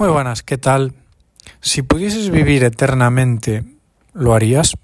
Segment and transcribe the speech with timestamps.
[0.00, 0.94] Muy buenas, ¿qué tal?
[1.60, 3.64] Si pudieses vivir eternamente,
[4.14, 4.78] ¿lo harías?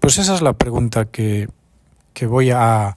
[0.00, 1.48] Pues esa es la pregunta que,
[2.12, 2.96] que voy a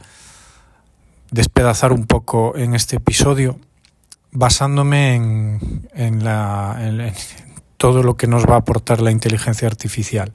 [1.29, 3.59] despedazar un poco en este episodio,
[4.31, 7.13] basándome en, en, la, en
[7.77, 10.33] todo lo que nos va a aportar la inteligencia artificial.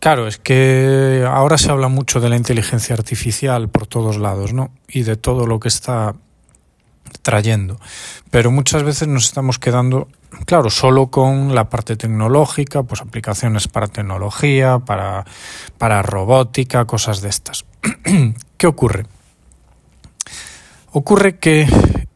[0.00, 4.72] Claro, es que ahora se habla mucho de la inteligencia artificial por todos lados, ¿no?
[4.88, 6.16] Y de todo lo que está
[7.22, 7.78] trayendo.
[8.30, 10.08] Pero muchas veces nos estamos quedando,
[10.44, 15.24] claro, solo con la parte tecnológica, pues aplicaciones para tecnología, para,
[15.78, 17.64] para robótica, cosas de estas.
[18.56, 19.06] ¿Qué ocurre?
[20.92, 21.66] Ocurre que,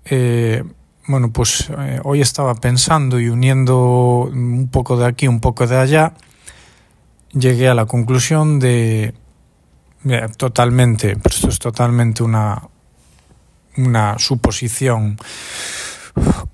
[0.05, 0.63] eh,
[1.07, 5.79] bueno, pues eh, hoy estaba pensando y uniendo un poco de aquí, un poco de
[5.79, 6.13] allá,
[7.33, 9.15] llegué a la conclusión de,
[10.37, 12.69] totalmente, pero esto es totalmente una,
[13.77, 15.19] una suposición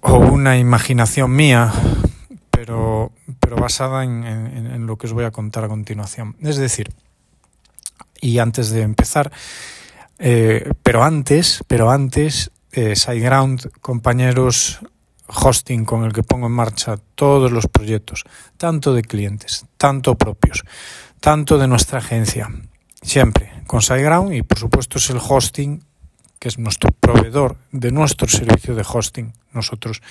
[0.01, 1.73] o una imaginación mía,
[2.51, 6.37] pero, pero basada en, lo que os voy a contar a continuación.
[6.41, 6.93] Es decir,
[8.21, 9.33] y antes de empezar,
[10.19, 14.81] eh, pero antes, pero antes, eh, SiteGround, compañeros
[15.29, 18.25] hosting con el que pongo en marcha todos los proyectos,
[18.57, 20.65] tanto de clientes, tanto propios,
[21.21, 22.51] tanto de nuestra agencia,
[23.01, 25.83] siempre con SiteGround y por supuesto es el hosting
[26.43, 29.33] que es nuestro proveedor de nuestro servicio de hosting.
[29.53, 30.03] Nosotros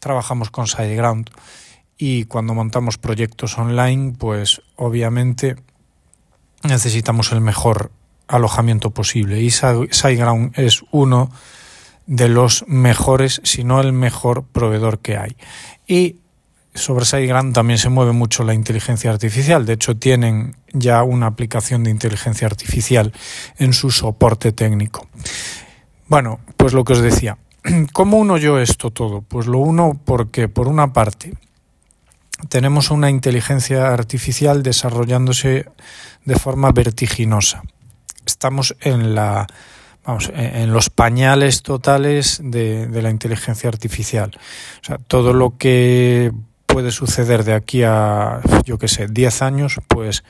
[0.00, 1.30] trabajamos con SiteGround
[1.96, 5.54] y cuando montamos proyectos online, pues obviamente
[6.64, 7.92] necesitamos el mejor
[8.26, 11.30] alojamiento posible y SiteGround es uno
[12.06, 15.36] de los mejores, si no el mejor proveedor que hay.
[15.86, 16.16] Y
[16.74, 19.64] sobre SiteGround también se mueve mucho la inteligencia artificial.
[19.64, 23.12] De hecho, tienen ya una aplicación de inteligencia artificial
[23.56, 25.06] en su soporte técnico.
[26.08, 27.38] Bueno, pues lo que os decía.
[27.92, 29.22] ¿Cómo uno yo esto todo?
[29.22, 31.34] Pues lo uno porque, por una parte,
[32.48, 35.66] tenemos una inteligencia artificial desarrollándose
[36.24, 37.62] de forma vertiginosa.
[38.24, 39.46] Estamos en la
[40.04, 44.30] vamos, en los pañales totales de, de, la inteligencia artificial.
[44.82, 46.32] O sea, todo lo que
[46.66, 50.24] puede suceder de aquí a, yo qué sé, 10 años, pues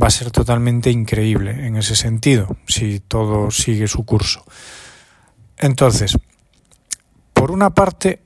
[0.00, 4.44] va a ser totalmente increíble en ese sentido, si todo sigue su curso.
[5.58, 6.16] Entonces,
[7.32, 8.20] por una parte,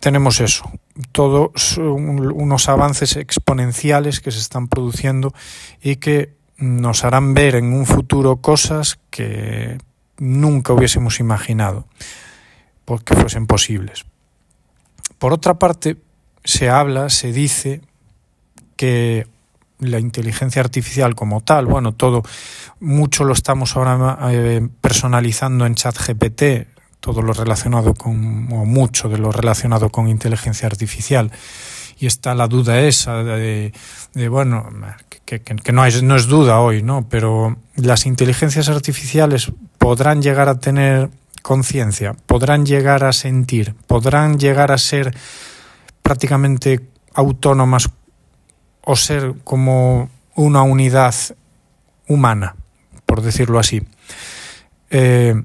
[0.00, 0.70] tenemos eso,
[1.12, 5.32] todos unos avances exponenciales que se están produciendo
[5.80, 9.78] y que nos harán ver en un futuro cosas que
[10.18, 11.86] nunca hubiésemos imaginado
[12.84, 14.04] porque fuesen posibles.
[15.18, 15.96] Por otra parte,
[16.44, 17.80] se habla, se dice
[18.76, 19.26] que
[19.82, 22.22] la inteligencia artificial como tal, bueno, todo,
[22.80, 26.42] mucho lo estamos ahora eh, personalizando en ChatGPT,
[27.00, 31.30] todo lo relacionado con, o mucho de lo relacionado con inteligencia artificial.
[31.98, 33.72] Y está la duda esa de,
[34.28, 34.68] bueno,
[35.24, 37.08] que, que, no, es, no es duda hoy, ¿no?
[37.08, 41.10] Pero las inteligencias artificiales podrán llegar a tener
[41.42, 45.14] conciencia, podrán llegar a sentir, podrán llegar a ser
[46.02, 46.80] prácticamente
[47.14, 47.90] autónomas
[48.84, 51.14] o ser como una unidad
[52.08, 52.56] humana,
[53.06, 53.82] por decirlo así.
[54.90, 55.42] Eh,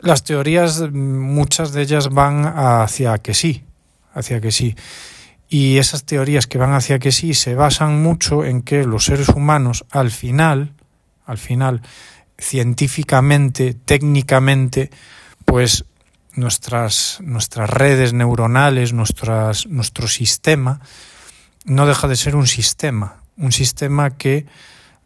[0.00, 3.64] las teorías, muchas de ellas van hacia que sí,
[4.12, 4.76] hacia que sí.
[5.48, 9.28] Y esas teorías que van hacia que sí se basan mucho en que los seres
[9.28, 10.74] humanos al final,
[11.26, 11.82] al final,
[12.38, 14.90] científicamente, técnicamente,
[15.44, 15.84] pues
[16.34, 20.80] nuestras, nuestras redes neuronales, nuestras, nuestro sistema,
[21.64, 24.46] no deja de ser un sistema, un sistema que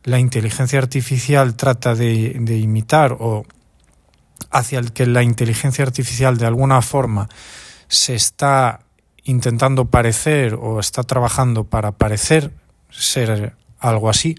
[0.05, 3.45] la inteligencia artificial trata de, imitar o
[4.51, 7.29] hacia el que la inteligencia artificial de alguna forma
[7.89, 8.81] se está
[9.25, 12.53] intentando parecer o está trabajando para parecer
[12.91, 14.37] ser algo así,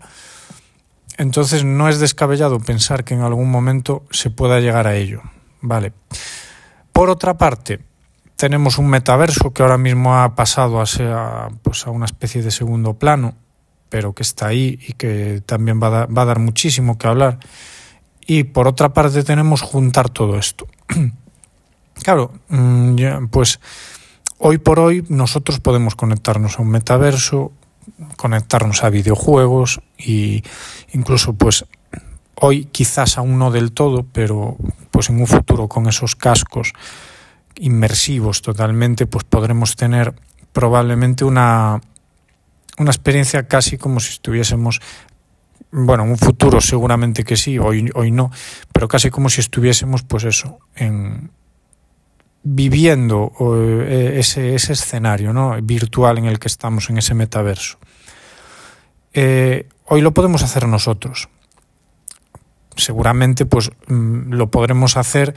[1.17, 5.21] entonces no es descabellado pensar que en algún momento se pueda llegar a ello.
[5.61, 5.93] Vale.
[6.93, 7.79] Por otra parte,
[8.39, 11.13] tenemos un metaverso que ahora mismo ha pasado a, ser,
[11.61, 13.35] pues a una especie de segundo plano,
[13.89, 17.09] pero que está ahí y que también va a, dar, va a dar muchísimo que
[17.09, 17.39] hablar.
[18.25, 20.67] Y por otra parte tenemos juntar todo esto.
[22.01, 23.59] claro, mm, pues
[24.37, 27.51] hoy por hoy nosotros podemos conectarnos a un metaverso,
[28.15, 30.43] conectarnos a videojuegos y
[30.93, 31.65] incluso pues
[32.35, 34.55] hoy quizás aún no del todo, pero
[34.91, 36.71] pues en un futuro con esos cascos
[37.59, 40.13] inmersivos totalmente, pues podremos tener
[40.51, 41.81] probablemente una,
[42.77, 44.81] una experiencia casi como si estuviésemos,
[45.71, 48.31] bueno, en un futuro seguramente que sí, hoy, hoy no,
[48.73, 51.31] pero casi como si estuviésemos, pues eso, en
[52.43, 53.33] viviendo
[53.85, 55.61] eh, ese, ese, escenario ¿no?
[55.61, 57.77] virtual en el que estamos, en ese metaverso.
[59.13, 61.29] Eh, hoy lo podemos hacer nosotros.
[62.75, 65.35] Seguramente pues, mm, lo podremos hacer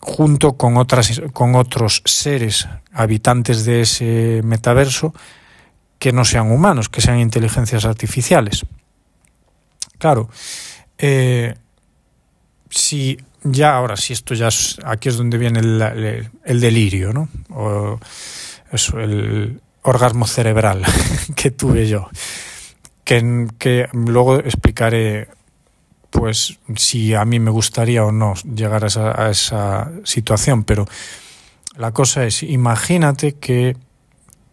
[0.00, 5.14] junto con, otras, con otros seres habitantes de ese metaverso
[5.98, 8.64] que no sean humanos, que sean inteligencias artificiales.
[9.98, 10.30] Claro,
[10.96, 11.54] eh,
[12.70, 17.28] si ya ahora, si esto ya es, aquí es donde viene el, el, delirio, ¿no?
[17.50, 18.00] O
[18.72, 20.82] eso, el orgasmo cerebral
[21.36, 22.08] que tuve yo,
[23.04, 25.28] que, que luego explicaré
[26.20, 30.84] pues si a mí me gustaría o no llegar a esa, a esa, situación, pero
[31.76, 33.74] la cosa es, imagínate que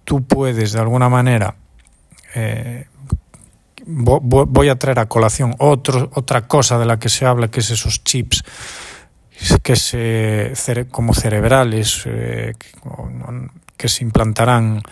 [0.06, 1.58] tú puedes de alguna manera,
[2.36, 2.86] eh,
[3.86, 7.70] voy a traer a colación otro, otra cosa de la que se habla, que es
[7.70, 8.46] esos chips
[9.62, 10.54] que se
[10.90, 12.54] como cerebrales eh,
[13.76, 14.84] que se implantarán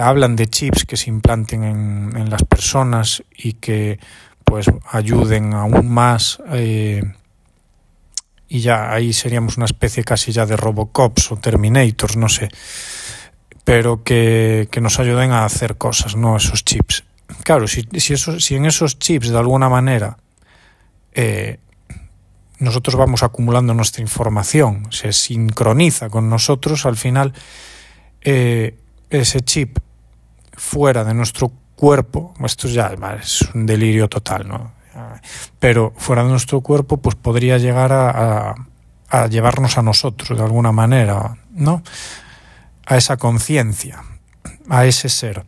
[0.00, 4.00] hablan de chips que se implanten en, en las personas y que
[4.46, 7.02] pues ayuden aún más eh,
[8.48, 12.48] y ya ahí seríamos una especie casi ya de Robocops o Terminators, no sé,
[13.64, 16.36] pero que, que nos ayuden a hacer cosas, ¿no?
[16.36, 17.04] Esos chips.
[17.42, 20.16] Claro, si, si, si en esos chips de alguna manera
[21.12, 21.58] eh,
[22.60, 27.34] nosotros vamos acumulando nuestra información, se sincroniza con nosotros, al final
[28.22, 28.78] eh,
[29.10, 29.78] ese chip
[30.52, 32.92] fuera de nuestro cuerpo, esto ya
[33.22, 34.72] es un delirio total, ¿no?
[35.60, 38.54] Pero fuera de nuestro cuerpo, pues podría llegar a,
[39.28, 41.82] llevarnos a nosotros de alguna manera, ¿no?
[42.86, 44.02] A esa conciencia,
[44.68, 45.44] a ese ser.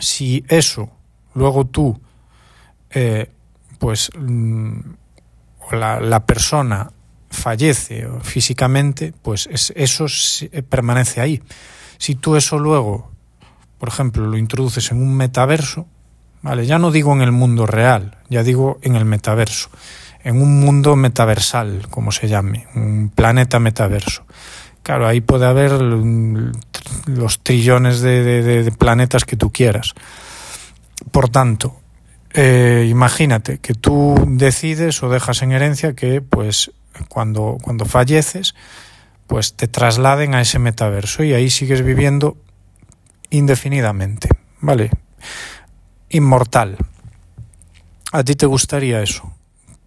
[0.00, 0.90] Si eso,
[1.34, 2.00] luego tú,
[2.90, 3.30] eh,
[3.78, 4.80] pues mm,
[5.72, 6.90] la, la, persona
[7.30, 10.06] fallece físicamente, pues es, eso
[10.68, 11.42] permanece ahí.
[11.98, 13.10] Si tú eso luego
[13.78, 15.86] por ejemplo, lo introduces en un metaverso,
[16.42, 16.66] ¿vale?
[16.66, 19.70] Ya no digo en el mundo real, ya digo en el metaverso,
[20.24, 24.24] en un mundo metaversal, como se llame, un planeta metaverso.
[24.82, 29.94] Claro, ahí puede haber los trillones de, planetas que tú quieras.
[31.10, 31.78] Por tanto,
[32.32, 36.70] eh, imagínate que tú decides o dejas en herencia que, pues,
[37.08, 38.54] cuando, cuando falleces,
[39.26, 42.38] pues te trasladen a ese metaverso y ahí sigues viviendo
[43.30, 44.28] indefinidamente,
[44.60, 44.90] ¿vale?
[46.10, 46.76] Inmortal.
[48.12, 49.34] ¿A ti te gustaría eso?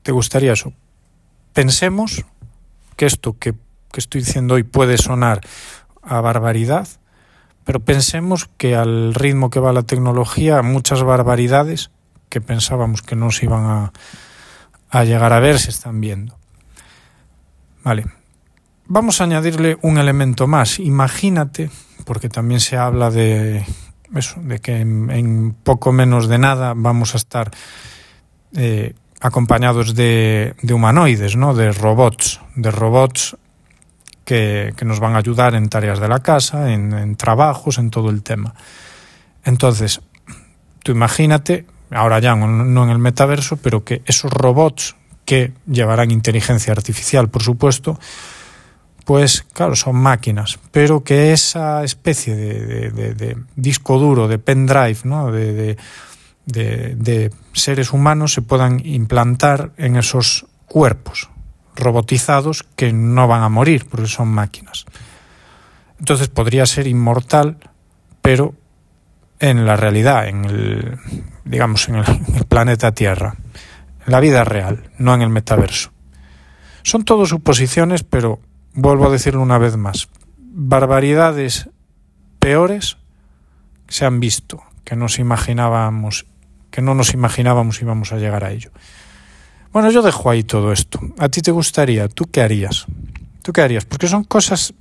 [0.03, 0.73] ¿Te gustaría eso?
[1.53, 2.25] Pensemos
[2.95, 3.53] que esto que,
[3.91, 5.41] que estoy diciendo hoy puede sonar
[6.03, 6.87] a barbaridad,
[7.63, 11.91] pero pensemos que al ritmo que va la tecnología, muchas barbaridades
[12.29, 13.93] que pensábamos que no se iban a,
[14.89, 16.37] a llegar a ver se están viendo.
[17.83, 18.20] Vale.
[18.93, 20.77] Vamos a añadirle un elemento más.
[20.77, 21.69] Imagínate
[22.03, 23.65] porque también se habla de
[24.13, 27.51] eso, de que en, poco menos de nada vamos a estar
[28.53, 31.53] eh, acompañados de, de, humanoides, ¿no?
[31.53, 33.37] de robots, de robots
[34.25, 38.09] que, nos van a ayudar en tareas de la casa, en, en trabajos, en todo
[38.09, 38.55] el tema.
[39.45, 40.01] Entonces,
[40.83, 46.73] tú imagínate, ahora ya no en el metaverso, pero que esos robots que llevarán inteligencia
[46.73, 47.97] artificial, por supuesto,
[49.05, 54.99] pues claro, son máquinas, pero que esa especie de, de, de disco duro, de pendrive,
[55.03, 55.31] ¿no?
[55.31, 55.77] de,
[57.53, 61.29] seres humanos se puedan implantar en esos cuerpos
[61.75, 64.85] robotizados que no van a morir porque son máquinas.
[65.99, 67.57] Entonces podría ser inmortal,
[68.21, 68.55] pero
[69.39, 70.97] en la realidad, en el,
[71.45, 72.05] digamos, en el,
[72.47, 73.35] planeta Tierra,
[74.05, 75.91] en la vida real, no en el metaverso.
[76.83, 78.39] Son todo suposiciones, pero
[78.73, 81.69] vuelvo a decirlo una vez más, barbaridades
[82.39, 82.97] peores
[83.87, 86.25] se han visto, que nos imaginábamos,
[86.69, 88.71] que no nos imaginábamos íbamos a llegar a ello.
[89.73, 90.99] Bueno, yo dejo ahí todo esto.
[91.17, 92.07] ¿A ti te gustaría?
[92.09, 92.85] ¿Tú qué harías?
[93.41, 93.85] ¿Tú qué harías?
[93.85, 94.73] Porque son cosas,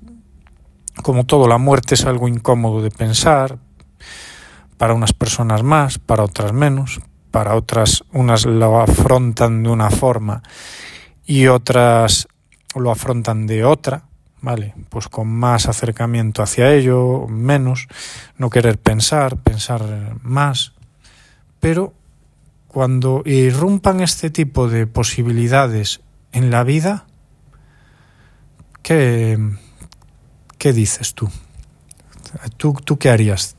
[1.02, 3.59] como todo, la muerte es algo incómodo de pensar,
[4.80, 10.42] para unas personas más, para otras menos, para otras unas lo afrontan de una forma
[11.26, 12.26] y otras
[12.75, 14.05] lo afrontan de otra,
[14.41, 14.75] ¿vale?
[14.89, 17.89] Pues con más acercamiento hacia ello, menos,
[18.37, 20.73] no querer pensar, pensar más.
[21.59, 21.95] Pero
[22.69, 26.00] cuando irrumpan este tipo de posibilidades
[26.33, 27.07] en la vida,
[28.83, 29.39] ¿qué,
[30.59, 31.29] qué dices tú?
[32.57, 32.75] tú?
[32.85, 33.57] ¿Tú qué harías?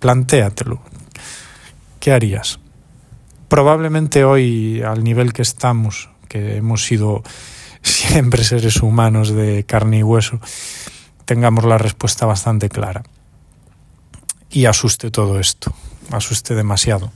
[0.00, 0.80] Plantéatelo.
[2.00, 2.58] ¿Qué harías?
[3.48, 7.22] Probablemente hoy, al nivel que estamos, que hemos sido
[7.86, 10.40] siempre seres humanos de carne y hueso,
[11.24, 13.02] tengamos la respuesta bastante clara.
[14.50, 15.72] Y asuste todo esto,
[16.10, 17.12] asuste demasiado.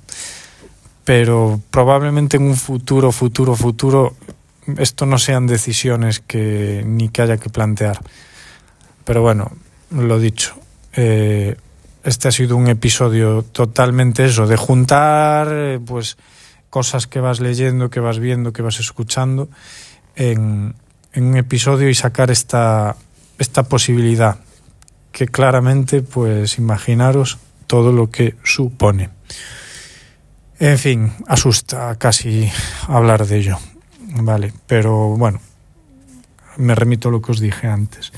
[1.04, 4.14] Pero probablemente en un futuro, futuro, futuro,
[4.78, 8.00] esto no sean decisiones que ni que haya que plantear.
[9.04, 9.52] Pero bueno,
[9.90, 10.54] lo dicho,
[10.92, 11.56] eh,
[12.04, 16.16] este ha sido un episodio totalmente eso, de juntar eh, pues
[16.68, 19.48] cosas que vas leyendo, que vas viendo, que vas escuchando
[20.20, 20.74] en,
[21.14, 22.94] en un episodio y sacar esta,
[23.38, 24.38] esta posibilidad
[25.12, 29.08] que claramente pues imaginaros todo lo que supone.
[30.58, 32.50] En fin, asusta casi
[32.86, 33.58] hablar de ello,
[34.22, 34.52] ¿vale?
[34.66, 35.40] Pero bueno,
[36.58, 38.12] me remito a lo que os dije antes.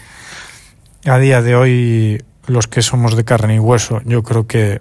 [1.04, 4.80] A día de hoy los que somos de carne y hueso, yo creo que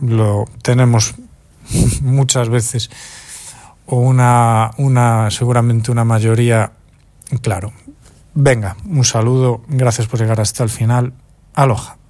[0.00, 1.14] lo tenemos
[2.02, 2.90] muchas veces
[3.86, 6.72] o una, una seguramente una mayoría
[7.40, 7.72] claro.
[8.34, 11.12] Venga, un saludo, gracias por llegar hasta el final.
[11.54, 12.01] Aloha.